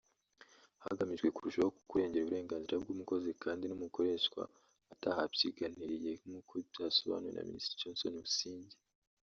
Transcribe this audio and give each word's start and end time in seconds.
hagamijwe 0.83 1.27
kurushaho 1.35 1.69
kurengera 1.89 2.23
uburenganzira 2.25 2.81
bw’umukozi 2.83 3.29
kandi 3.43 3.63
n’umukoreshwa 3.67 4.41
atahapyinagariye 4.93 6.11
nk’uko 6.27 6.53
byasobanuye 6.69 7.31
na 7.33 7.45
Minisitiri 7.49 7.79
Johnston 7.81 8.15
Busingye 8.25 8.77